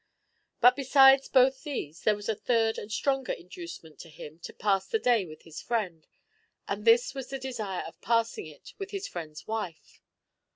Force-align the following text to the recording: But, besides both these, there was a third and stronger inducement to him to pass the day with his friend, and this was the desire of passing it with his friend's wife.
But, 0.61 0.75
besides 0.75 1.27
both 1.29 1.61
these, 1.63 2.01
there 2.01 2.15
was 2.15 2.27
a 2.27 2.33
third 2.33 2.79
and 2.79 2.91
stronger 2.91 3.33
inducement 3.33 3.99
to 3.99 4.09
him 4.09 4.39
to 4.39 4.51
pass 4.51 4.87
the 4.87 4.97
day 4.97 5.25
with 5.27 5.43
his 5.43 5.61
friend, 5.61 6.07
and 6.67 6.85
this 6.85 7.13
was 7.13 7.29
the 7.29 7.37
desire 7.37 7.83
of 7.87 8.01
passing 8.01 8.47
it 8.47 8.73
with 8.79 8.89
his 8.89 9.07
friend's 9.07 9.45
wife. 9.45 10.01